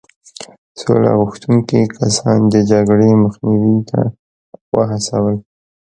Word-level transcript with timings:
سوله 0.81 1.11
غوښتونکي 1.19 1.79
کسان 1.97 2.39
د 2.53 2.55
جګړې 2.71 3.09
مخنیوي 3.23 3.77
ته 3.89 3.99
وهڅول. 4.75 5.35